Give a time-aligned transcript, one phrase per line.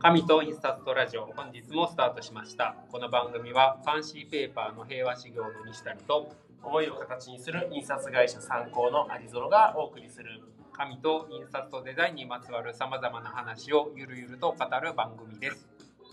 [0.00, 2.74] 紙と印刷とラジオ本日もスタートしました。
[2.90, 6.34] この番組はファンシーペーパーの平和修行の西谷と
[6.64, 10.42] 思いを形にする印刷会社参考のアリゾロがお送りする
[10.72, 15.68] 紙と印刷とデザインにまつわるさまざまな話をゆるゆると語る番組です。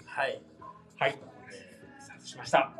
[0.05, 0.41] はい。
[0.99, 1.19] はい。
[1.99, 2.71] スタートしました。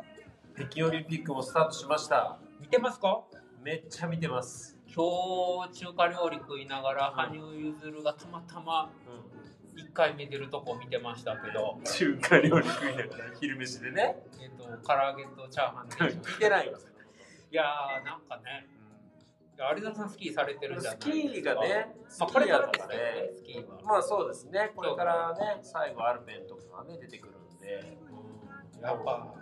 [0.54, 2.38] 北京オリンピックもスタートしました。
[2.60, 3.22] 見てますか？
[3.62, 8.90] めっちゃ見てます、今日中華料理食いながら羽生結弦がたまたま
[9.76, 14.16] 1回目出るとこ見てましたけど、中華料理食いながら昼飯でね。
[14.42, 16.78] えっと唐揚げとチャーハンで聞い てないよ、
[17.52, 18.66] いやーなんかね。
[19.76, 22.96] 有田さんスキーされてるじゃないスキーがねまあ、これからですね。
[23.36, 24.72] スキーは、まあそうですね。
[24.74, 27.98] これからね最後アルペンとかがね出てくるんで。
[28.78, 28.82] うん。
[28.82, 29.34] やっぱ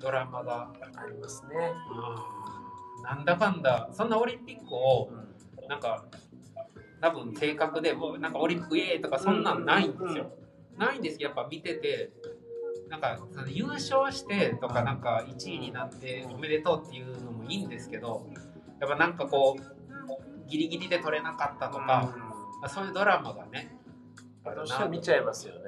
[0.00, 1.72] ドラマが、ありますね、
[2.98, 6.04] うん、なんだかんだそんなオリンピックをうんなんか
[7.00, 10.32] 多分正確でもうなんかオリンピックイエーイとかそんなんないんですよ、
[10.78, 12.10] ないんですやっぱ見てて
[12.88, 18.26] なんかその優勝してとかなんか1位になっておめでとうっていうのもいいんですけど
[18.80, 22.14] やっぱなんかこうギリギリで取れなかったとか、
[22.68, 23.76] そういうドラマがね
[24.44, 25.60] あどうるなしても見ちゃいますよね。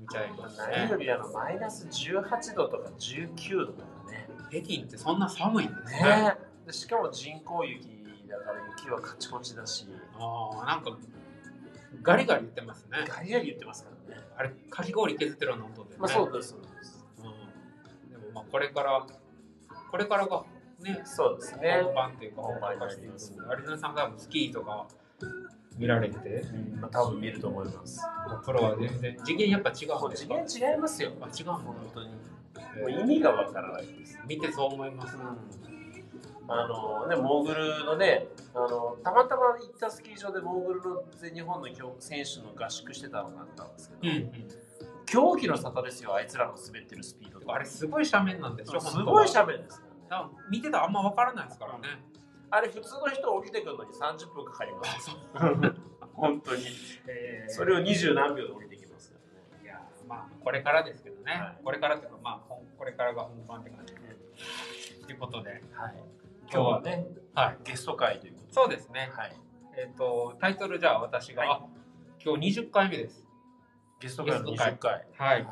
[0.00, 4.28] 見ちゃいます何ねよりあのマイナス18度とか19度とかね。
[4.50, 6.00] 北京ってそんな寒いんですね。
[6.02, 6.34] ね。
[6.66, 7.86] でしかも人工雪
[8.28, 9.86] だから雪はカチコチだし。
[10.18, 10.98] ああなんか
[12.02, 13.04] ガリガリ言ってますね。
[13.08, 14.22] ガリガリ言ってますからね。
[14.36, 17.04] あれかき氷削ってるような音でね、まあそうですそうです。
[17.18, 19.06] うん、でもまあこれから
[19.90, 20.44] これからが
[20.80, 21.80] ねそうですね。
[21.84, 24.86] 本番っていうか本番になしていくります有田さんがスキーとか
[25.78, 26.16] 見られて。
[26.18, 28.00] うんまあ多分見ると思います。
[28.44, 30.34] プロは全然次元やっぱ違もうんうですか？
[30.46, 31.12] 次元違いますよ。
[31.20, 32.08] あ違う本当に。
[32.08, 34.18] もう意味がわからないです。
[34.26, 35.16] 見てそう思います
[36.48, 41.68] あのね、モーグルのねあのたまたま行ったスキー場でモーグルの全日本の
[41.98, 44.30] 選手の合宿してたのがあったんですけど、うん、
[45.06, 47.54] 競技の沙汰ですよあいつらの滑ってるスピードとか。
[47.54, 49.86] あれすごい斜面なんでしょすごい斜斜面ですね。
[50.10, 51.80] 面見てたらあんま分からないですからね、
[52.50, 55.10] あれ普通の人降りてくるのに30分かかります
[56.14, 56.64] 本当に。
[57.48, 61.58] それを二十何秒で降りてきますからねいやまあこれからですけどね、はい。
[61.64, 64.00] これからっていうかまあこれからが本番って感じで。
[65.06, 65.62] ということで。
[65.72, 66.16] はい
[66.52, 68.52] 今日はねはいゲスト会ということで。
[68.52, 69.10] そうですね。
[69.14, 69.32] はい。
[69.76, 71.50] えっ、とタイトルじゃあ私が、はい。
[71.50, 71.66] あ
[72.24, 73.24] 今日20回目です。
[74.00, 75.46] ゲスト会のゲスト会20回はい、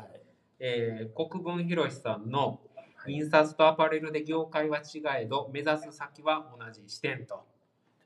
[0.59, 2.59] えー国分博さんの
[3.07, 7.45] 印刷とアパレルで業界は違えど目指す先は同じ視点と。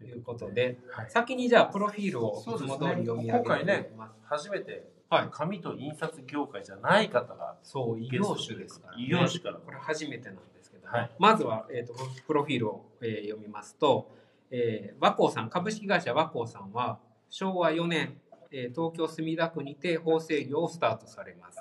[0.02, 1.10] いうことではい。
[1.10, 5.28] 先にじゃあプロフィールをいつも通り読み上げていきます、初めてはい。
[5.32, 9.56] 紙と印刷業界じゃない方がそう異業種ですから、ね、異業種から。
[9.56, 10.59] これ初めてなんで
[10.92, 11.12] はい。
[11.20, 11.94] まずは、えー、と
[12.26, 14.12] プロフィールを、えー読みますと、
[14.50, 18.20] えー和光さん株式会社和光さんは昭和4年、
[18.52, 21.60] えー東京墨田区にて縫製業をスタートされます。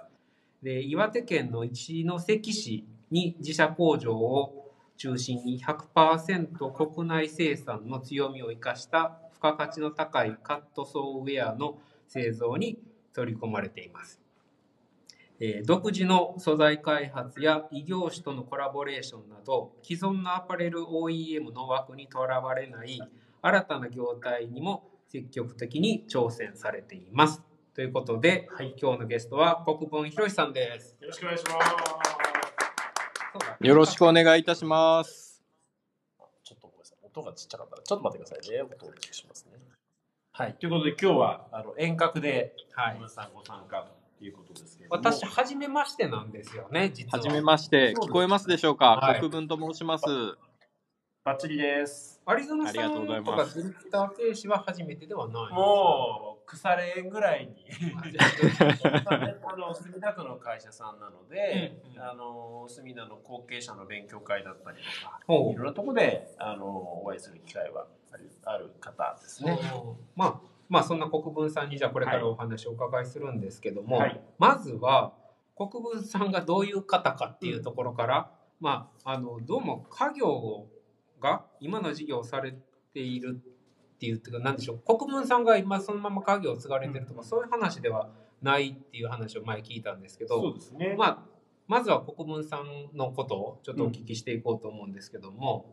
[0.63, 11.79] で岩手県の一関市に自社工場を中心に100%国内生産の強みを生かした付加価値の高いカットソーウェアの
[12.09, 12.79] 製造に
[13.15, 14.21] 取り込まれています。
[15.41, 23.01] えー独自の素材開発や異業種とのコラボレーションなど既存のアパレル OEM の枠にとらわれない
[23.41, 27.43] 新たな業態にも積極的に挑戦されています。
[27.75, 28.49] ということで、
[28.83, 30.97] 今日のゲストは国分博さんです。
[31.01, 31.51] よろしくお願いしま
[33.61, 33.67] す。
[33.67, 35.41] よろしくお願いいたします。
[36.43, 36.99] ちょっとごめんなさい。
[37.05, 38.63] 音がちっちゃかったらちょっと待ってくださいね。
[38.63, 39.53] 音を大きくしますね。
[40.33, 40.55] はい。
[40.55, 42.97] ということで今日はあの遠隔ではい。
[42.97, 43.87] 皆さんご参加
[44.19, 45.03] ということですけれども。
[45.03, 47.23] 私、初めましてなんですよね、実は。
[47.23, 49.21] はじめまして、聞こえますでしょうか、はい。
[49.21, 50.05] 国分と申します。
[51.25, 52.21] バッチリです。
[52.25, 55.53] アリゾナさありがとうございんとますかディレクター停止は初めてではない。
[55.53, 57.67] もう腐れ縁ぐらいに。
[59.45, 62.03] あの墨田区の会社さんなので、うんうん。
[62.03, 66.67] あの墨田の後継者の勉強会だったりとかいろんなところであの
[67.05, 69.59] お会いする機会はあるある方ですね。
[70.17, 75.13] まあまあそんな国分さんにじゃあこれからお話をお伺いするんですけども、はいまずは
[75.57, 78.31] 国分さんがどういう方かっていうところから、
[78.61, 80.67] まああのどうも家業
[81.21, 82.55] が今の事業をされ
[82.95, 83.41] ている
[83.95, 88.11] っていうか何でしょう国分さんが今そのまま家業を継がれてるとか、そういう話では
[88.41, 90.95] ないっていう話を前聞いたんですけど、そうですね。
[90.97, 91.19] まあ
[91.67, 95.67] まずは国分さんのことをちょっとお聞きしていこうと思うんですけども、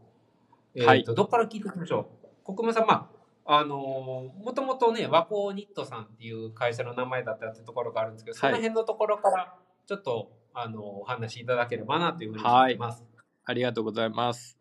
[0.74, 2.10] えーとどっから聞いていきましょ
[2.44, 2.46] う？
[2.46, 3.15] 国務さん、まあ、
[3.46, 9.56] あのーもともとね、和光ニットさんっていう会社の名前だったっていうところがあるんですけど、その辺のところから
[9.86, 13.04] ちょっと、あのお話しいただければなというふうに思います。
[13.44, 14.58] ありがとうございます。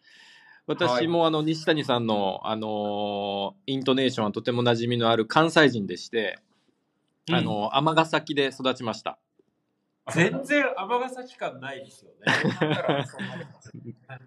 [0.67, 6.39] 私もあの西谷さんのあのイントネーションはとても馴染みのある関西人でして、
[7.31, 9.19] あの尼崎で育ちました。
[10.13, 13.07] 全然尼崎感ないですよね。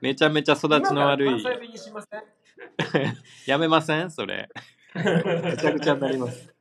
[0.02, 1.44] めちゃめちゃ育ちの悪い
[3.46, 4.10] やめません？
[4.10, 4.50] それ。
[4.96, 6.54] ぐちゃぐちゃになります。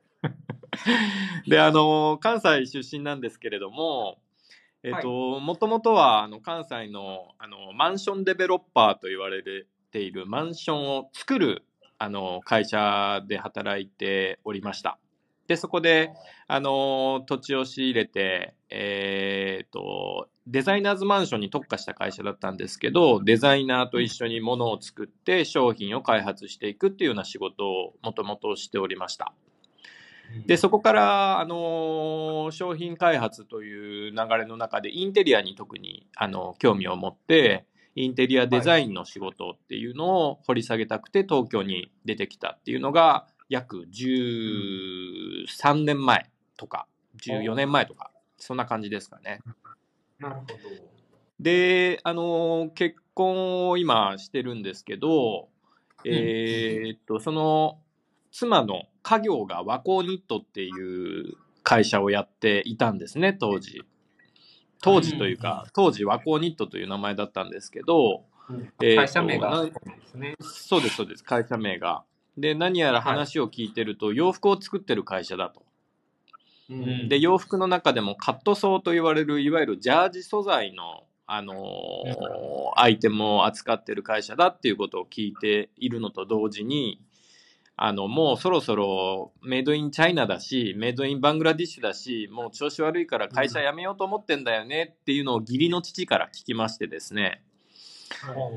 [1.49, 4.19] で、あの、関西出身なんですけれども、
[4.83, 11.65] えっ、と、もともとは、あの、関西の、あの、マンションデベロッパーと言われているマンションを作る、
[11.99, 14.99] あの、会社で働いておりました。
[15.49, 16.13] で、そこで、
[16.49, 29.33] あの、土地を仕入れて、えっ、と、デザイナーズマンションに特化した会社だったんですけど、デザイナーと一緒に物を作って商品を開発していくっていうような仕事をもともとしておりました。
[30.47, 43.87] で、そこから、あの商品開発という流れの中で、インテリアに特に、あの興味を持って、インテリアデザインの仕事っていうのを掘り下げたくて、東京に出てきたっていうのが、約
[45.47, 46.87] 13年前とか、
[47.23, 49.41] 14年前とか、そんな感じですかね。
[50.19, 50.47] なるほど。
[51.41, 55.49] で、あの、結婚を今してるんですけど、
[56.05, 57.79] えーっと、その、
[58.31, 63.83] 妻の家業が和光ニットっていう会社をやっていたんですね、当時。
[64.83, 68.25] 当時というか、当時和光ニットという名前だったんですけど、
[68.79, 69.67] 会社名が。
[70.41, 72.05] そうです、そうです、会社名が。
[72.37, 75.65] で、何やら話を聞いてると、洋服を作ってる会社だと。
[76.75, 77.09] ん。
[77.09, 82.47] で、洋服の中でもカットソーと言われる、いわゆるジャージ素材の、あのー
[82.79, 87.01] アイテムを扱ってる会社だっていうことを聞いているのと同時に、
[87.79, 97.43] あの、もうそろそろメイドインチャイナだし、メイドインバングラディッシュだし、もう調子悪いから会社辞めようと思ってんだよねっていうのを義理の父から聞きましてですね、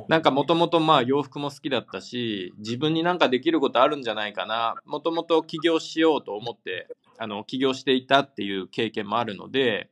[0.07, 6.87] なんかもともとまあ洋服も好きだったし、自分になんかできることあるんじゃないかな、もともと起業しようと思って、
[7.17, 9.89] あの、起業していたっていう経験もあるので、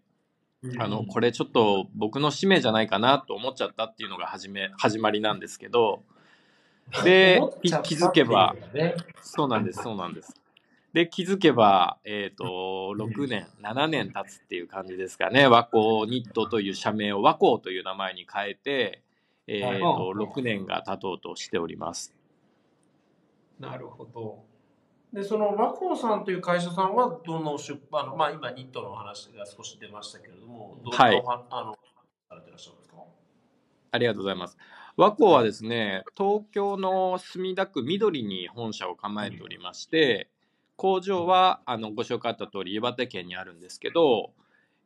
[0.80, 6.04] あの、これちょっと僕の使命じゃないかなと思っちゃったっていうのが始め、始まりなんですけど、
[7.04, 7.42] で
[7.84, 8.56] 気づけば
[9.22, 10.34] そうなんです、そうなんです。
[10.94, 15.46] で、気づけば、えっ、と、6年、7年経つっていう感じですかね。
[15.48, 19.04] 和光ニットという社名を和光という名前に変えて、
[19.48, 22.14] えっ、はいと、6年が経とうとしております。
[23.60, 24.44] なるほど。
[25.14, 31.78] でその和光さんという会社さんはどの出版まあ今ニットの話が少し出ましたけれどもどんなはいあの
[32.30, 32.98] されてらっしゃるんですか？
[33.92, 34.58] ありがとうございます。
[34.98, 40.30] 和光はですね、東京の墨田区緑に本社を構えておりまして、
[40.76, 44.34] 工場はあのご紹介あった通り岩手県にあるんですけど、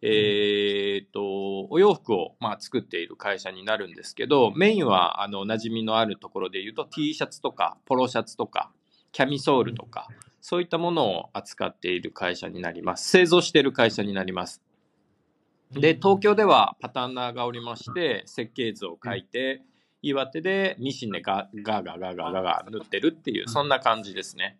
[0.01, 8.71] えーと、お洋服を、まあ、作っている会社になるんですけど、メインはあの馴染みのあるところで言うと T シャツとかポロシャツとか
[9.11, 10.07] キャミソールとか、
[10.41, 13.09] そういったものを扱っている会社になります。
[13.09, 14.61] 製造している会社になります。
[15.71, 19.61] で、東京ではパターンナーがおりまして、設計図を書いて、
[20.01, 24.57] 岩手でミシンでガガガガガガガ塗ってるっていう、そんな感じですね。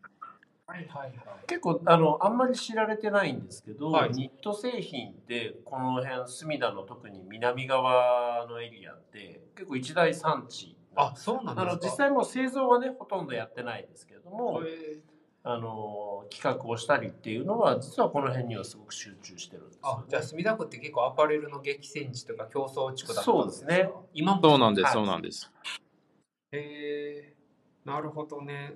[0.72, 1.13] はいはいはい。
[1.48, 11.88] 結構あのあんまり知られてないんですけど、はいニット製品ってこの辺隅田の特に南側のエリアって結構一大産地あ、そうなんあですか。
[11.88, 15.00] の実際もう製造はねほとんどやってないんですけれども、へ
[15.44, 23.90] あの企画をしたりっていうのは実はこの辺にはすごく集中してるんですよあ、じゃあ墨田区って結構アパレルの激戦地とか競争地区だったんそうですね。
[24.13, 25.51] 今もそうなんです、はいそうなんです。
[26.54, 27.34] へえ
[27.84, 28.74] なるほどね。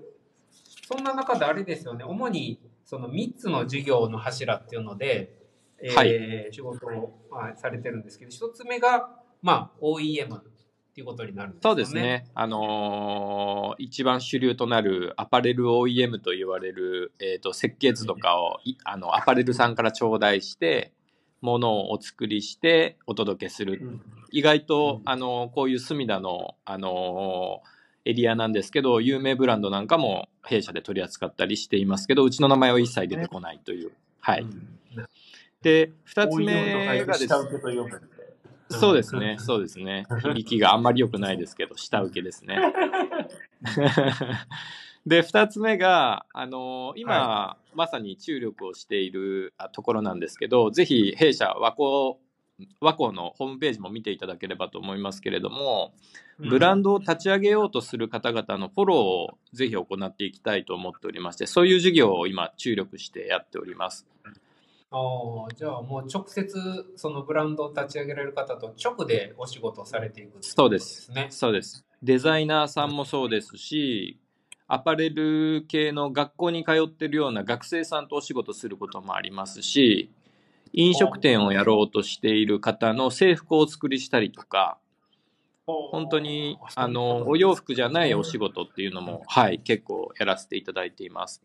[0.87, 5.41] そんな中であれですよね、主にその3つの事業の柱っていうので、
[5.81, 9.09] えーはい仕事を、まあ、されてるんですけど、1つ目が、
[9.41, 10.43] まあ、OEM っ
[10.93, 11.71] ていうことになるんですよね。
[11.71, 12.25] そうですね。
[12.33, 20.93] あのー一番主流となるアパレル OEM と言われる、えー、と設計図とかをいあのアパレルさんから頂戴して、
[21.41, 23.79] ものをお作りしてお届けする。
[23.81, 24.01] うん
[24.31, 27.61] 意外と、うんあのこういう隅田の、あの
[28.05, 33.91] エリアなんですけど、有名ブランドなんかも弊社で取り扱ったりしていますけど、うちの名前は一切出てこないという。
[34.19, 34.41] はい。
[34.41, 34.77] うん
[35.65, 37.97] で、二つ目がですいて下請けと呼ぶんで
[38.69, 40.05] そうですね、そうですね。
[40.21, 42.59] 響きがあんまり良くないですけど、下請けですね。
[45.07, 52.17] で、二つ目が、あの今、まさに注力をしているあところなんですけど、ぜひ弊社、和光
[52.79, 55.93] 和光のホームページも見ていただければと思いますけれども、
[56.39, 64.05] ブランドを立ち上げようとする方々のフォローをぜひ行っていきたいと思っておりまして、そういう授業を今注力してやっております。
[64.91, 66.55] ああ、じゃあもう直接
[66.95, 71.11] そのブランドを立ち上げられる方と直でお仕事をされていくってそうです。
[71.29, 71.85] そうです。
[72.01, 74.19] デザイナーさんもそうですし、
[74.67, 80.11] アパレル系の学校に通ってるような学生さんとお仕事することもありますし、
[80.77, 84.77] 飲食店をやろうとしている方の制服をお作りしたりとか、
[85.65, 91.41] 本当にあのお洋服じゃないお仕事っていうのも、はい、結構やらせていただいています。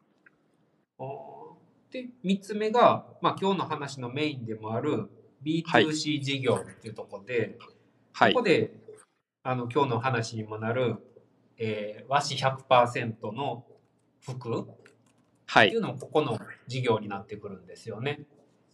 [1.92, 5.08] で、3つ目が、まあ、今日の話のメインでもある
[5.44, 7.56] B2C 事業っていうところで、
[8.12, 8.32] はい。
[8.32, 8.72] ここ、で
[9.44, 10.96] あの今日の話にもなる、
[11.56, 13.64] えー和紙100%の
[14.20, 14.64] 服っ
[15.46, 15.70] はい。
[15.70, 18.26] ていうのもここの事業になってくるんですよね。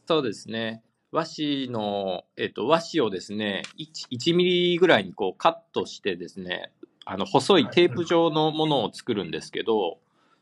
[0.07, 0.83] そうですね。
[1.11, 6.73] 和紙の、えっと、和紙をですね、1, 1ミリぐらいにこうカットしてですね、
[7.05, 9.99] あの細いテープ状のものを作るんですけど、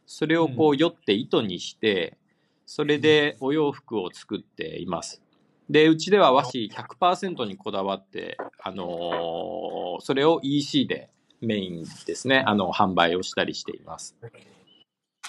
[0.06, 2.18] それをこう、よって糸にして、
[2.66, 5.23] それでお洋服を作っています。
[5.71, 11.09] で、うちでは和紙100%にこだわって、あのーそれを EC で
[11.40, 14.16] メインですね、あの、販売をしたりしています。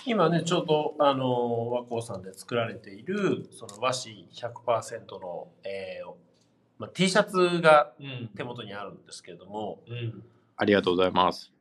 [0.05, 6.13] 今ね、ちょうど、あの、和光さんで作られている、その和紙100%の、えー
[6.77, 8.29] まあ、T シャツがうん。
[8.35, 10.23] 手元にあるんですけれども、うん。
[10.57, 11.51] ありがとうございます。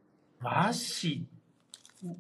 [0.41, 1.27] 和紙、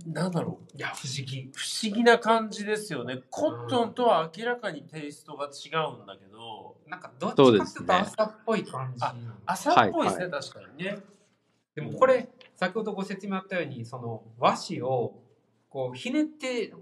[0.06, 1.50] なんだろう、いや、不思議。
[1.54, 3.20] 不思議な感じですよね。
[3.30, 9.34] コットンとは明らかにテイストが違うんだけど、なんかどっちかっていうとですね朝っぽい感じなの。
[9.44, 10.98] 朝っぽいですね、は確かにね。
[11.74, 15.20] でもこれ、先ほどご説明あったように、その和紙を
[15.74, 16.72] こうひねって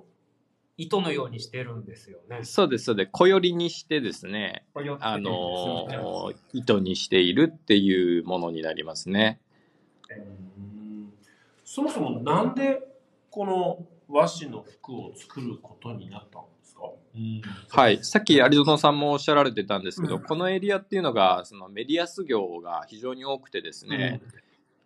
[0.77, 2.41] 糸のようにしてるんですよね。
[2.45, 3.11] そうです、そうです。
[3.11, 9.41] 小寄りにしてですね、すよねのー糸にしているっていうものになりますね。
[10.11, 10.13] う
[10.61, 11.11] ん
[11.65, 12.87] そもそもなんで
[13.31, 16.83] この和紙の服を作ることになったんですか？
[17.15, 18.05] うんはい。
[18.05, 24.21] さっき有園さんもおっしゃられてたんですけど、うんこのエリアっていうのが、そのメディアス業が非常に多くてですね、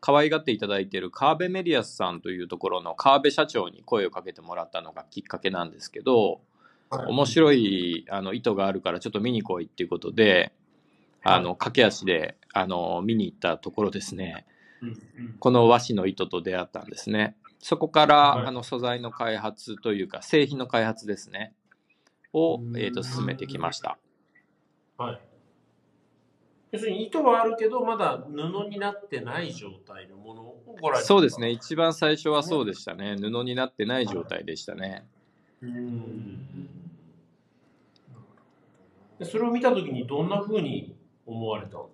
[0.00, 6.40] 可愛がっていただいている川辺メディアスさんというところの川辺社長に声をかけてもらったのがきっかけなんですけど、
[6.90, 10.52] 面白いあの意図があるからちょっと見に来いっていうことで、
[11.22, 14.46] あの駆け足であの見に行ったところですね、
[15.40, 17.36] この和紙の糸と出会ったんですね。
[17.58, 18.46] そこから、はい。
[18.46, 21.52] あの素材の開発というか製品の開発ですね。
[22.32, 22.76] をう、ん。
[22.76, 23.98] えー、と進めてきました。
[24.98, 25.20] はい。
[26.76, 31.50] 要するに糸はあるけど、まだ布になってない状態のものをご覧そうですね。
[31.50, 35.06] 一番最初はそうでしたね布になってない状態でしたね。
[35.62, 36.68] うん
[39.18, 41.87] でそれを見たときにどんな風に思われたん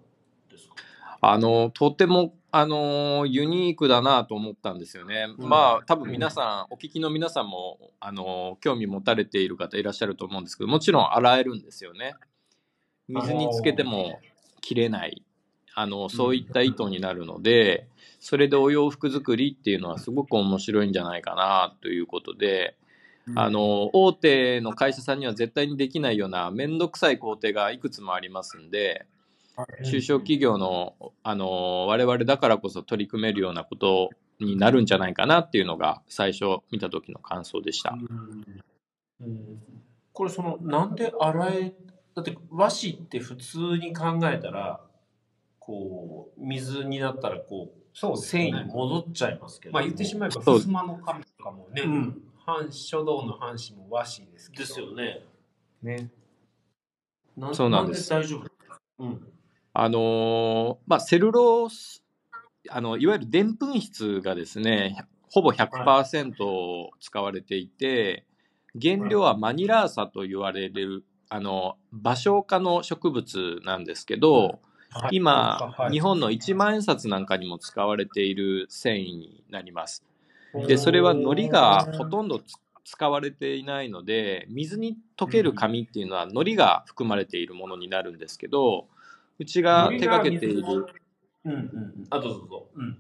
[0.51, 0.75] ですか？
[1.21, 5.27] あのとてもあのユニークだなと思ったんですよね。
[5.39, 12.15] うんまあ多分皆さん、お聞きの皆さんもあの興味持たれている方いらっしゃると思うんですけどもちろん洗えるんですよね。
[13.07, 14.19] 水につけても
[14.63, 15.23] 切れない。
[15.75, 17.87] あのそういった糸になるので
[18.21, 22.77] それでお洋服作りっていうのはすごく面白いんじゃないかなということで。
[23.37, 29.07] あの大手の会社さんには絶対にできないような面倒くさい工程がいくつもありますんで、
[29.85, 37.97] 中小企業のあの我々だからこそ取り組めるようなことになるんじゃないかなっていうのが最初見た時の感想でした。
[39.21, 39.63] うん。
[40.13, 41.75] これそのなんで洗え
[42.15, 44.81] だって和紙って普通に考えたら
[45.59, 48.73] こう水になったらこうそうです繊維にね。
[48.73, 49.75] 戻っちゃいますけど。
[49.75, 52.23] まあ言ってしまえば、そうふすまの紙とかもね、うん。
[52.45, 54.63] 半書道の半紙も和紙ですけど。
[54.65, 55.25] ですよね。
[55.83, 56.11] ね。
[57.37, 58.09] なそうなんです。
[58.11, 58.49] 大丈夫？
[58.99, 59.33] うん。
[59.75, 62.05] あのーまあ、セルロース
[62.69, 66.35] あのいわゆるでんぷん質がですねほぼ100%
[67.01, 68.27] 使われていて
[68.81, 71.05] 原料はマニラーサと言われる
[71.35, 74.61] あの芭蕉科の植物なんですけど、
[75.11, 75.93] 今、はい。
[75.93, 80.05] 日本の一万円札なんかにも使われている繊維になります。
[80.67, 88.89] でそれは糊がほとんどつ使われていないので水に溶ける紙っていうのは糊が含まれているものになるんですけど
[89.39, 90.63] うちが手掛けている
[91.45, 92.07] うんうんうん。
[92.11, 92.67] あどうぞどうぞ。
[92.75, 92.99] うん。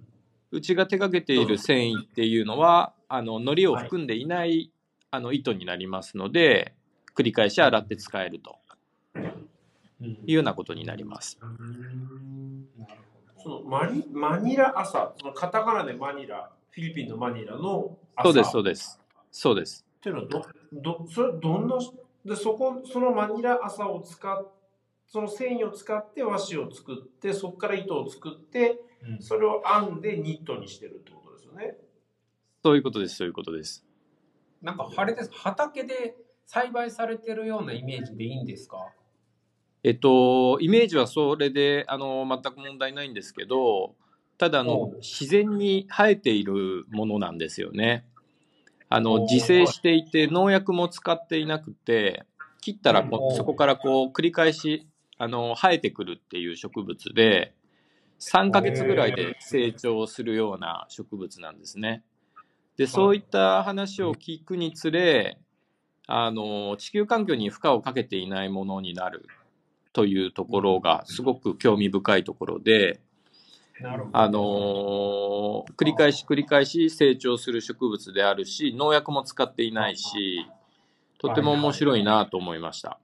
[0.53, 4.71] うちが手掛けている繊維っていうのはあの糊を含んでいない、
[5.11, 6.75] あの糸になりますので
[7.14, 8.57] 繰り返し洗って使えると
[9.14, 9.49] うん
[10.04, 11.38] いうようなことになります。
[13.42, 19.00] そのマニマニラ朝そのカタカナでマニラフィリピンのマニラの朝そうですそうです
[19.31, 19.85] そうです。
[19.99, 21.78] っていうのはどどそれどんな
[22.25, 24.52] でそこそのマニラ朝を使っ
[25.07, 31.76] その繊維を使って和紙を作ってそこから糸を作ってうんそれを編んでニットにしてるってことですよね。
[32.64, 33.85] そういうことです、そういうことです。
[34.62, 38.92] なんかあれです畑で栽培されてるようなイメージでいいんですか？
[39.84, 43.96] えっと、イメージはそれで、あの、全く問題ないんですけど、
[44.38, 48.04] ただ、あの自然に生えているものなんですよね。
[48.88, 49.20] あおの、う。
[49.22, 52.26] 自生していて、農薬も使っていなくて、
[52.61, 54.87] 切ったらこそこからこう、繰り返し、
[55.18, 57.54] あの、生えてくるっていう植物で、
[58.20, 62.04] 3ヶ月ぐらいで成長するような植物なんですね。
[62.76, 65.38] で、そういった話を聞くにつれ、
[66.06, 69.26] あの、地球環境に負荷をかけていないものになる
[69.92, 73.00] というところがすごく興味深いところで、
[74.12, 80.47] あの繰り返し繰り返し成長する植物であるし、農薬も使っていないし、
[81.18, 82.99] とても面白いなと思いました。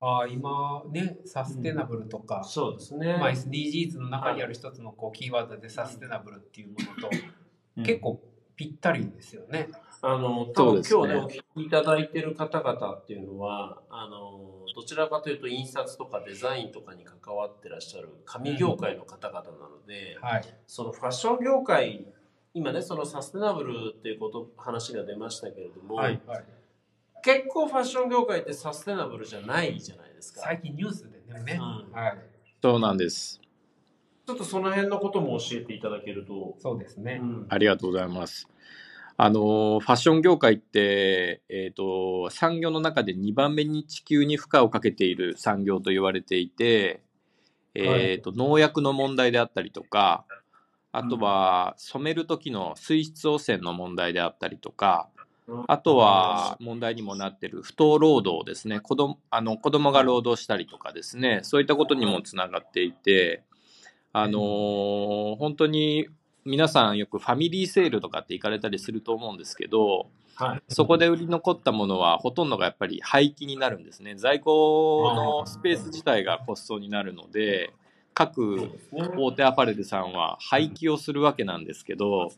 [0.00, 3.16] ああ今ねサステナブルとか、そうですね。
[3.18, 7.46] まあ、SDGs の中にある一つのこうキーワードでサステナブルっていうものと、うん
[7.84, 8.22] 結構
[8.56, 9.68] ぴったりですよね。
[10.02, 20.44] あの、多分今日ね、お聞きいただいてる方々っていうのは、あの、どちらかというと印刷とかデザインとかに関わってらっしゃる紙業界の方々なので、はい。
[20.66, 22.04] そのファッション業界、
[22.54, 26.20] 今ね、そのサステナブルっていうこと、話が出ましたけれども、はい。
[26.26, 26.44] はい。
[27.22, 30.42] 結構ファッション業界ってサステナブルじゃないじゃないですか。
[30.42, 31.58] 最近ニュースでね。
[31.58, 32.18] うんはい。
[32.62, 33.40] そうなんです。
[34.26, 36.56] ちょっとその辺のことも教えていただけると。
[36.58, 37.20] そうですね。
[37.22, 38.48] うんありがとうございます。
[39.18, 47.00] あの、ファッション業界って、えっ、と、産業の中で2番目に地球に負荷をかけている産業と言われていて、
[47.74, 50.24] えっ、と、農薬の問題であったりとか、
[50.92, 55.08] あとは染める時の水質汚染の問題であったりとか、
[55.66, 58.80] あとは問題にもなっている不当労働ですね。
[58.80, 61.40] 子供あの子供が労働したりとかですね。
[61.42, 63.42] そういったことにもつながっていて、
[64.12, 66.08] あのー本当に
[66.46, 70.06] 皆さんよくファミリーセールとかって行かれたりすると思うんですけど、
[70.36, 70.62] はい。
[70.68, 74.14] そこで売り残ったものはほとんどがやっぱり廃棄になるんですね。
[74.16, 77.72] 在庫のスペース自体がコストになるので、
[78.14, 82.30] 各大手アパレルさんは廃棄をするわけなんですけど、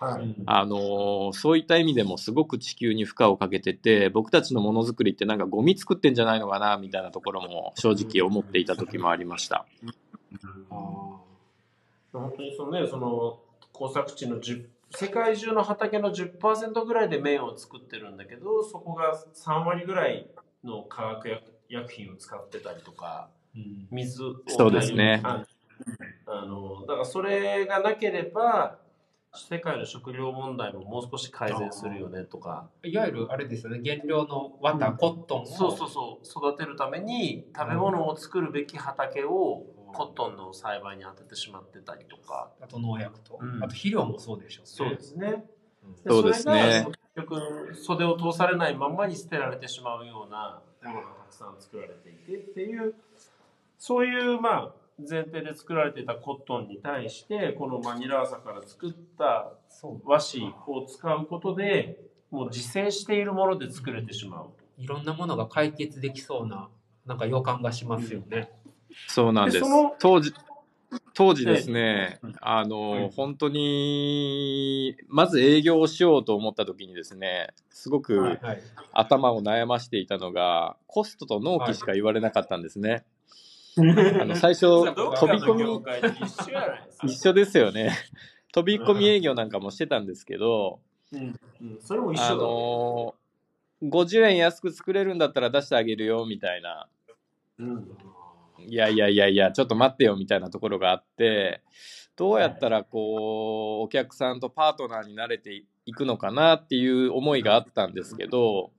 [0.00, 0.34] はい。
[0.46, 9.66] あのーそういった意味でもすごく地球に負荷をかけてて、僕たちのものづくりってなんかゴミ作ってんじゃないのかな、みたいなところも正直思っていた時もありました。
[10.70, 11.20] あ
[12.12, 13.38] 本当にそのね、その
[13.74, 20.28] 工作地の10世界中の畑の10%ぐらいで麺を作ってるんだけど、そこが3割ぐらい
[20.62, 23.88] の化学薬薬品を使ってたりとか、ーうん。
[23.90, 25.20] 水をそうですね。
[25.24, 25.44] あ
[26.26, 28.78] あのだからそれがなければ
[29.34, 32.68] 世界の食料問題ももう少し改善するよねとか。
[32.84, 35.46] いわゆるあれですよね、原料の綿、コットンを。
[35.46, 36.50] そうそうそう。
[36.52, 42.50] 育てるために食べ物を作るべき畑をコットンの栽培に当ててしまってたりとか。
[42.60, 43.56] あと農薬と、うん。
[43.62, 44.68] あと肥料もそうでしょうね。
[44.68, 45.44] そうですね。
[46.06, 46.12] うん。
[46.12, 46.82] そうですね。
[46.84, 52.94] それが結局袖を通されないまんまに捨てられてしまうようなものがたくさん作られていてっていう
[53.78, 60.00] そういうまあ前提で作られていたコットンに対してこのマニラ朝から作ったそう。
[60.04, 61.98] 和紙を使うことで
[62.30, 66.68] もう自生しているもので作れてしまういろんなものが解決できそうな、
[67.06, 68.50] なんか予感がしますよね。
[69.06, 69.54] そうなんです。
[69.58, 69.94] でその。
[69.98, 70.32] 当時、
[71.14, 73.10] 当時ですねええ、あの、はい。
[73.14, 78.40] 本当に、まず営業をしようと思った時にですね、すごくはい。
[78.92, 83.04] 頭を悩ましていたのが、コストと納期しか言われなかったんですね。
[84.20, 84.84] あの最初、飛
[85.28, 85.84] び込み、
[87.12, 87.92] 一緒ですよね。
[88.52, 90.80] 飛び込み営業なんかもしてたんですけど、
[91.12, 91.34] うん。
[91.60, 91.78] うん。
[91.80, 92.38] それも一緒あだね。
[92.38, 93.14] の
[93.82, 96.88] 50円安く作れるんだったら出してあげるよみたいな、
[97.58, 97.88] うん
[98.66, 101.62] いやいやいやいや、ちょっと待ってよみたいなところがあって、
[102.16, 108.70] どうやったらこう、お客さんとパートナーになれていくのかなっていう思いがあったんですけど、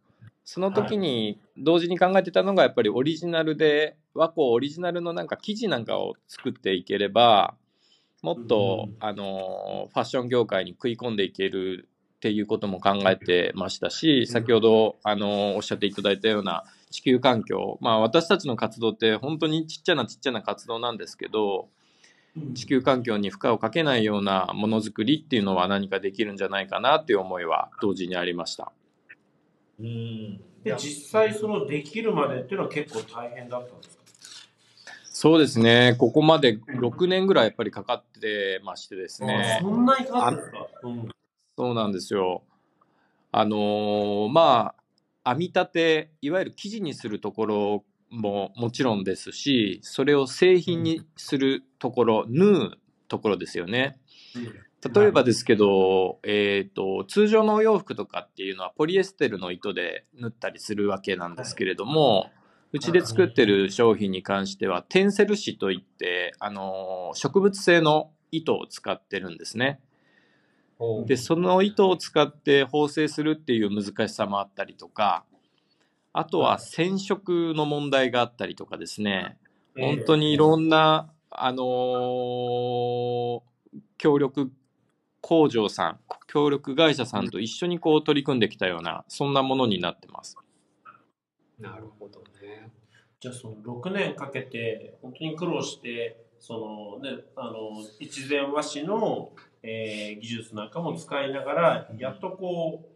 [0.44, 7.56] その時に同時に考えてたのがやっぱりオリジナルで、和光オリジナルのなんか生地なんかを作っていければ、
[8.22, 11.90] もっと、うんあの、ファッション業界に食い込んでいける
[12.26, 21.70] っていうことも考えてましたし、先ほど、あの、おっしゃっていただいたような地球環境、まあ私たちの活動って本当にちっちゃなちっちゃな活動なんですけど、
[22.56, 28.72] 地球環境に負荷をかけないようなものづくりっていうのは何かできるんじゃないかなっていう思いは同時にありました。
[29.80, 30.42] うん。
[30.64, 34.04] で実際そのできるまでっていうのは結構大変だったんですか？
[35.12, 39.62] そうですね、ここまで6年ぐらいやっぱりかかってましてですねあ。
[39.62, 40.68] そんなにかかってるんですか？
[40.84, 41.10] うん
[41.58, 42.44] そうなんですよ。
[43.32, 44.76] あのーま
[45.24, 54.00] あ、編み立て、いわゆる生地にするところももちろんですし、それを製品にするところ、縫うところですよね。
[54.94, 62.30] 例えばですけど、えっ、と、通常のお洋服とかっていうのはポリエステルの糸で縫ったりするわけなんですけれども、
[62.72, 69.80] うちで作ってる商品に関しては、テンセル紙といって、あの、植物性の糸を使ってるんですね。
[71.06, 75.26] で、その糸を使って縫製するっていう難しさもあったりとか、
[76.14, 79.38] あとは染色の問題があったりとかですね、
[79.78, 83.42] 本当にいろんな、あのー
[83.98, 84.52] 協力
[85.22, 90.38] 工場さん、協力会社さんと一緒にこう取り組んできたような、そんなものになってます。
[91.60, 92.72] なるほどね。
[93.20, 99.32] じゃあその6年かけて本当に苦労してそのねあの一前和紙の、
[99.66, 102.90] えー技術なんかも使いながらやっとこ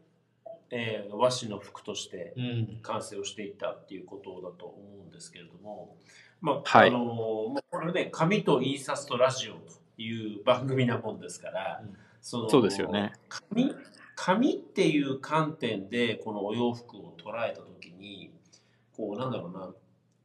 [0.45, 2.79] う、えー和紙の服としてうん。
[2.81, 5.95] 完成をしていったっていうことだと思うんですけれども、
[6.41, 9.59] まあはいあのもうこれね紙と印刷とラジオと
[9.97, 13.13] いう番組なもんですから、うんそのそうですよね。
[13.29, 13.73] 紙
[14.15, 18.31] 紙っていう観点でこのお洋服を捉えた時に
[18.95, 19.69] こうなんだろうな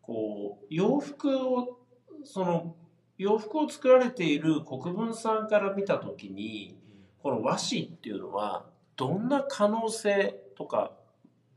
[0.02, 1.78] こう洋服を
[2.24, 2.74] その
[3.16, 6.76] 洋服を作られている国分さんから見た時に
[7.22, 10.92] この和紙っていうのはどんな可能性とか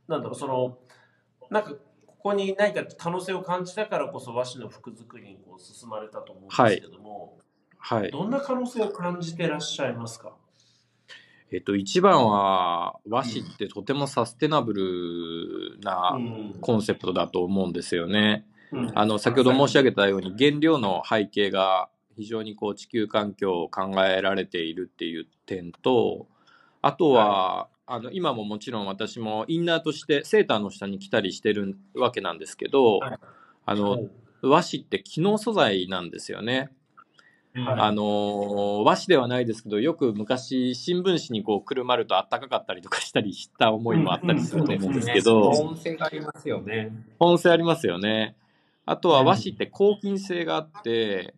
[0.08, 0.78] なんだろうその
[1.50, 1.72] なんか
[2.06, 7.38] ここに何か可能性を感じたからこそ和紙の服作りにこう進まれたと思うんですけども、
[7.80, 8.12] はい。
[8.12, 10.34] どんな可能性を感じてらっしゃいますか？
[11.52, 18.46] えっと、一番は和紙ってとてもサステナブルなうんコンセプトだと思うんですよね。
[18.52, 18.57] うん
[18.94, 26.28] あの、先ほど申し上げたように原料の背景が非常にこう地球環境を考えられているっていう点と、
[26.82, 33.18] あとは、あの、今ももちろん私もインナーとしてセーターの下に着たりしてるわけなんですけど、はい。
[33.66, 33.98] あの、
[34.42, 36.70] 和紙って機能素材なんですよね。
[37.54, 37.80] はい。
[37.80, 46.92] あのー和紙ではないですけど、よく昔新聞紙にこうくるまるとあったかかったりとかしたりした思いもあったりすると思うんですけど、音声がありますよね。
[47.20, 48.36] 本性ありますよね。
[48.88, 51.36] あとは和紙って抗菌性があって、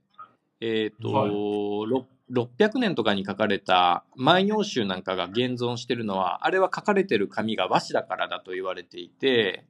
[0.61, 1.29] えっ、と、はい。
[1.29, 9.65] ろ600年とかに書かれた万葉集なんかが現存してるのは、あれは書かれてる紙が和紙だからだと言われていて、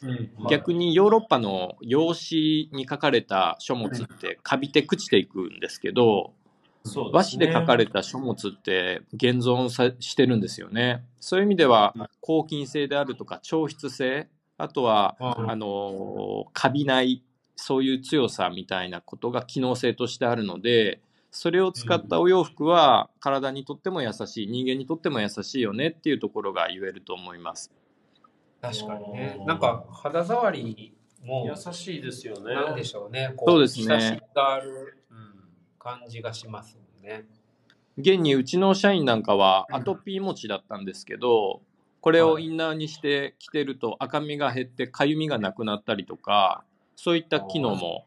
[0.00, 0.30] うん。
[0.48, 6.34] 逆にヨーロッパの用紙に書かれた書物ってカビて朽ちていくんですけど、
[7.12, 11.04] 和紙で書かれてた書物って現存さしてるんですよね。
[11.18, 14.28] そういう意味ではうん抗菌性であるとか調筆性、
[14.64, 17.22] あとはうんあのカビない
[17.56, 21.00] そういう強さみたいなことが機能性としてあるので
[21.30, 27.72] それを使ったお洋服は体にとっても優しい人間にとっても優しいよねっていうところが言えると思います。
[28.60, 29.42] 確かにね。
[29.44, 32.54] なんか肌触りも、優しいですよね。
[32.54, 33.32] なんでしょうね。
[33.36, 34.98] こそうですね親しみがある
[35.78, 37.26] 感じがしますね。
[37.98, 41.62] 現にうちの社員なんかはアトピー持ちだったんですけど
[42.04, 46.62] これをインナーにして着てると赤みが減ってかゆみがなくなったりとか
[46.96, 48.04] そういった機能も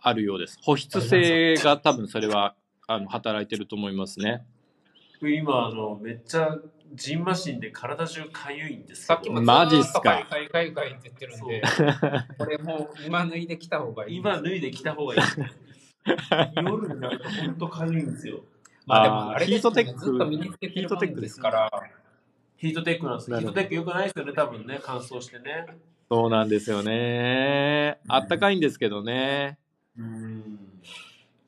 [0.00, 2.54] あるようです保湿性が多分それは
[2.86, 4.44] あの働いてると思いますね
[5.20, 6.58] 今あのめっちゃ
[6.92, 11.62] ジンマシンで体中かゆいんですけどさっきもマジっすかかいかいかいかいって言ってるんで、
[12.38, 14.16] これもう今脱いできた方がいい。
[14.18, 15.20] 今脱いできた方がいい。
[16.62, 18.44] 夜になると本当かゆいんですよ。
[18.86, 21.70] まあでもあれですよねヒートテックずっと身につけてるもんですから。
[22.64, 23.30] ヒートテックなんです。
[23.30, 25.66] ヒートテック良くないですよね、多分ね、乾燥してね。
[26.08, 29.58] そうなんですよねあったかいんですけどね
[29.98, 30.58] うん。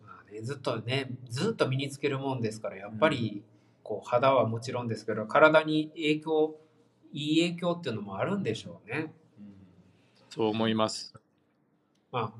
[0.02, 3.42] まあね、ずっとね、ずっと身につけるもんですから、やっぱり
[3.82, 6.56] こう肌はもちろんですけど、体に影響、
[7.14, 9.10] いい影響っていうのもあるんでしょうね。
[10.28, 11.14] そう思います
[12.12, 12.32] まあ、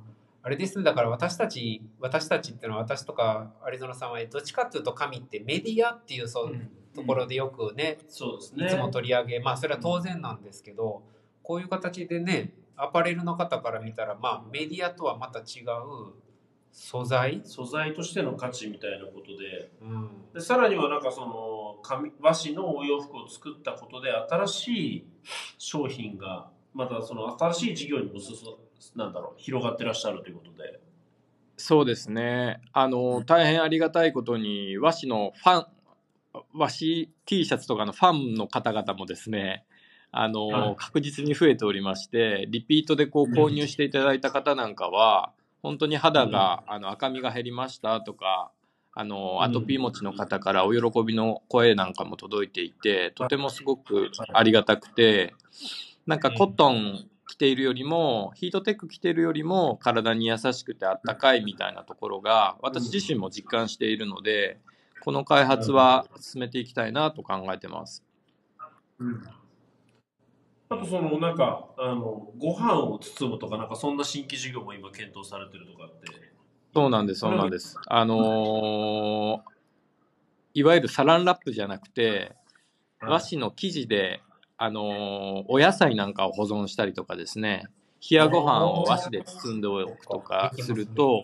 [0.43, 6.53] あれですね、だから私たち、私たちっていうのは、私とか有園さんは、どっちかっていうと、神ってメディアっていうそう、
[6.97, 8.67] ところでよくね、そうですね。
[8.67, 11.03] いつも取り上げ、まあそれは当然なんですけど、
[11.43, 16.13] こういう形でね、アパレルの方から見たら、まあメディアとはまた違う
[16.73, 19.71] 素材、素材としての価値みたいなことで。
[19.81, 25.07] うん、でさらにはなんかその紙和紙のお洋服を作ったことで新しい
[25.57, 28.37] 商品がまたその新しい事業にも進
[28.95, 30.79] なんだろう広がってらっしゃるということで。
[31.57, 32.61] そうですね。
[32.75, 35.67] あの大変ありがたいことに和紙のファン
[36.53, 39.65] 和紙 T シャツとかのファンの方々もですね
[40.13, 40.77] あの、はい。
[40.77, 48.51] 確実に増えておりましてリピートでこう購入していただいた方なんかは、本当に肌が、あの赤みが減りましたとか
[48.99, 55.35] あのアトピー持ちの方からお喜びの声なんかも届いていてとてもすごくありがたくて
[56.07, 64.59] なんかコットン着ているよりもヒートテック着ているよりも体に優しくてあったかいみたいなところが私自身も実感しているので
[65.07, 68.03] この開発は進めていきたいなと考えてます。
[68.99, 69.23] うん。
[70.69, 76.07] あとそのなんかあのご飯を包むとかなんかそんな新規事業も今検討されてるとかって。
[76.75, 77.79] そうなんです、そうなんです。
[77.87, 79.41] あのー
[80.55, 82.35] いわゆるサランラップじゃなくて、
[83.01, 84.23] 和紙の生地で、
[84.57, 87.69] あのーお野菜なんかを保存したりとかですね、
[88.11, 91.23] 冷やご飯を和紙で包んでおくとかすると、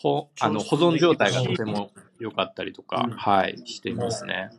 [0.00, 4.50] ほあの保存状態がとても良かったりとか、うんはい、していますね。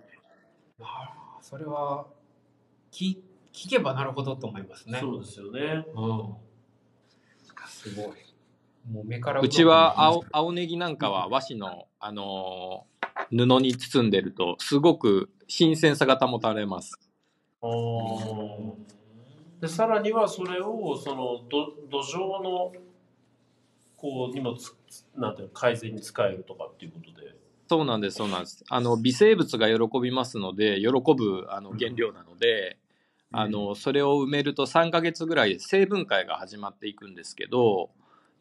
[1.41, 2.05] それは
[2.91, 3.17] 聞
[3.53, 4.99] 聞けばなるほどと思いますね。
[4.99, 6.35] そうですよねうん。
[7.67, 8.05] すごい。
[8.91, 12.99] もう目からうちは青青ネギなんかは和紙の、あのー
[13.31, 16.97] 布に包んでると、すごく新鮮さが保たれます。
[19.61, 22.71] でさらにはそれをそのど土壌の
[23.97, 24.73] こうにもつ
[25.15, 27.35] なんていうの改善に使えるとかっていうことで
[27.69, 28.63] そうなんです、そうなんです。
[28.67, 32.79] あの微生物が喜びますので、喜ぶあの原料なので、
[33.31, 37.91] あのそれを埋めると3ヶ月ぐらいで成分解が始まっていくんですけど、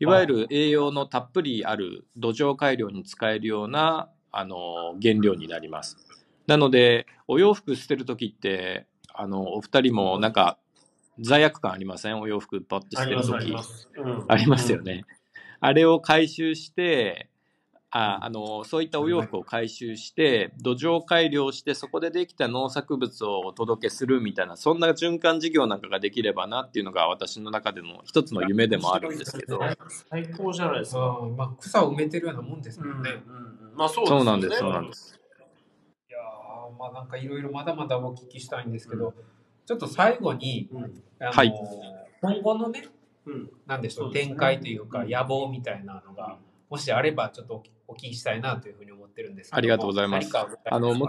[0.00, 5.98] いわゆる栄養のたっぷりある土壌改良に使えるようなあの原料になります。
[6.46, 10.56] なので、お洋服捨てるときって、あのお二人もなんか
[11.20, 12.18] 罪悪感ありません？
[12.18, 13.62] お洋服パッて捨てるとき。
[13.62, 15.04] す、うんありますよね。
[15.61, 17.29] あれを回収して、
[17.90, 29.59] ああのそういったお洋服を回収して、土壌改良して、そこでできた農作物をお届けするみたいな、そんな循環事業なんかができればなっていうのが私の中での一つの夢でもあるんですけど、
[30.11, 33.11] 最高じゃないですか、うんまあ、草を埋めてるようなもんですもんね。
[33.27, 33.77] うんうんうん。
[33.77, 34.21] まあそうですよね。
[34.21, 35.21] そうなんです、そうなんです。
[36.11, 39.14] いやーまあなんかいろいろまだまだお聞きしたいんですけど、
[39.64, 40.85] ちょっと最後に、うん。
[41.21, 41.53] あのはい。
[42.21, 42.87] 今後のね、
[43.28, 43.50] うん。
[43.66, 45.10] なんでしょう展開というかうん。
[45.10, 46.38] 野望みたいなのが、
[46.70, 49.58] もしあればちょっとお聞きしたいなというふうに思ってるんですけども。
[49.58, 50.24] ありがとうございます。
[50.24, 51.08] 何かございますかあのも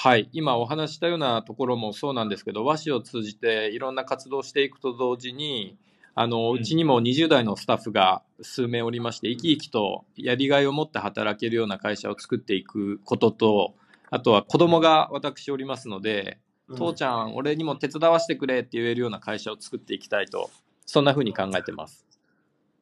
[0.00, 5.76] はい、今お話ししたようなところもそうなんですけど、和紙を通じていろんな活動をしていくと同時に、
[6.14, 6.58] あのうん。
[6.58, 13.74] うちにも20代のスタッフが数名おりまして、生き生きとやりがいを持って働けるような会社を作っていくことと、
[14.10, 16.38] あとは子供が私おりますので、
[16.76, 20.50] 父ちゃん、俺にも手伝わせてくれって言えるような会社を作っていきたいと、
[20.88, 22.06] そんな風に考えてます。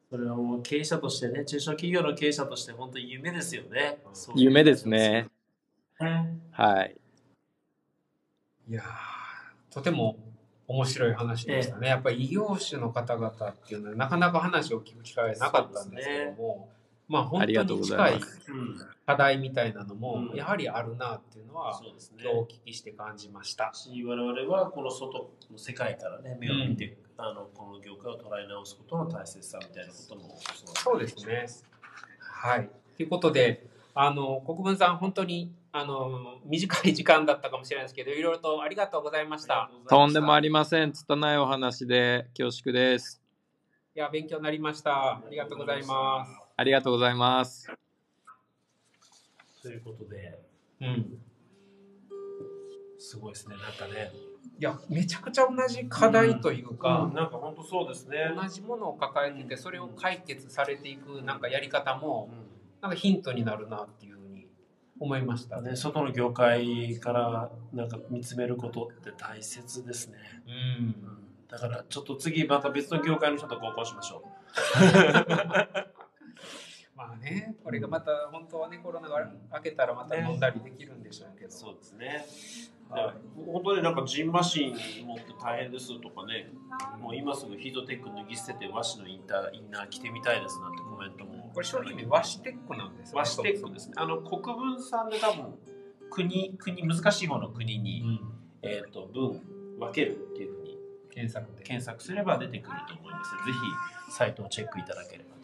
[0.08, 3.98] それはもう経営者としてね中小企業の経営者として本当に夢ですよね
[4.36, 5.26] 夢ですね。
[6.00, 6.96] ねはい。
[8.70, 10.16] いやーとても
[10.68, 11.88] 面白い話でしたね。
[11.88, 16.68] やっぱり異業種の方々っていうのはなかなか話を聞く機会がなかったんですけども、
[17.08, 18.20] まあ本当に近い
[19.04, 23.72] 課題みたいなのもうんやはりあるなっていうのはそうですね今日お聞きして感じました。
[23.74, 30.38] し我々はこの外の世界からね目を見て、あのこの業界を捉え直すことの大切さみたいなことも
[30.74, 31.46] そうですね。
[32.20, 32.68] はい。
[32.96, 39.70] ということで、あの、国分さん、本当に、あの、短い時間だったかもしれないですけど、いろいろとありがとうございました。
[39.88, 40.92] とんでもありりません。
[40.92, 43.22] 拙いお話で恐縮です。
[43.94, 45.14] いや、勉強になりました。
[45.14, 46.31] ありがとうございます。
[46.57, 47.70] ありがとうございます。
[49.62, 50.38] ということで
[50.81, 51.18] うん。
[52.98, 54.12] すごいですねなんかね
[54.58, 58.32] いや、めちゃくちゃ同じ課題というか、なんか本当そうですね。
[58.34, 64.46] 同じものを抱えてて、それを解決されていく、なんかやり方も、うなんかヒントになるなっていうふうに
[64.98, 65.60] 思いました。
[65.60, 70.16] んね、外の業界からなんか見つめることって大切ですね、
[70.46, 70.50] う
[70.82, 70.94] ん。
[71.48, 74.24] だからちょっと次また別の業界の人と合コンしましょ
[76.96, 81.48] まあね、これがまた本当はね、コロナが明けたらまた飲んだりできるんでしょうけど。
[81.48, 82.24] うそうですね
[82.90, 83.14] はい。
[83.44, 86.51] 本当になんかジンマシン持って大変ですとかね
[87.01, 91.51] もう今すぐヒートテック脱ぎ捨てて和紙のインターインナー着てみたいですなんてコメントも。
[91.53, 93.18] これ商品名和紙テックなんですね。
[93.18, 93.94] 和紙テックですね。
[93.96, 95.55] あの国分さんで多分
[96.11, 98.20] 国国難しい方の国に、うん。
[98.62, 99.40] えー、と分
[99.79, 100.79] 分けるっていうふうに
[101.11, 101.62] 検索で。
[101.62, 103.31] 検索すれば出てくると思います。
[103.31, 103.53] ぜ
[104.09, 105.36] ひサイトをチェックいただければ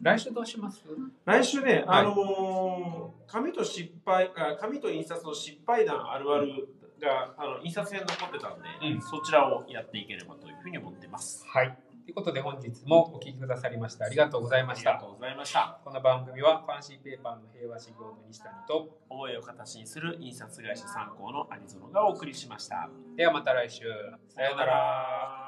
[0.00, 0.82] 来週どうします？
[1.24, 6.68] 来週ね、はいあのー紙と失敗あ紙と印刷の失敗談あるある
[7.00, 11.44] があの印刷編残ってたんで、うんそちらをやっていければというふうに思ってます。
[11.46, 11.78] はい。
[12.04, 15.10] ということで本日もお聞きくださりましてありがとうございましたありがと。
[15.10, 15.78] うございました。
[15.84, 22.88] この番組はファンシーペーパーの平和事業の西谷と、思いを形にする印刷会社参考のアニゾノがお送りしました。
[23.14, 23.84] ではまた来週。
[24.28, 24.72] さようなら。
[24.72, 25.47] ら。